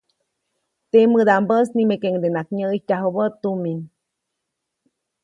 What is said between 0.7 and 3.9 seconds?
Temädaʼmbäʼis nimekeʼuŋdenaʼak nyäʼijtyajubä tumin.